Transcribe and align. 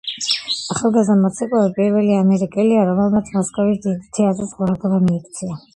ახალგაზრდა 0.75 1.17
მოცეკვავე 1.25 1.69
პირველი 1.81 2.17
ამერიკელია, 2.23 2.89
რომელმაც 2.91 3.33
მოსკოვის 3.39 3.83
დიდი 3.87 4.13
თეატრის 4.19 4.59
ყურადღება 4.61 5.05
მიიქცია. 5.11 5.67